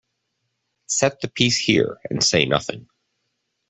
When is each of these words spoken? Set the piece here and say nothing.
Set 0.87 1.21
the 1.21 1.27
piece 1.27 1.59
here 1.59 2.01
and 2.09 2.23
say 2.23 2.45
nothing. 2.47 2.89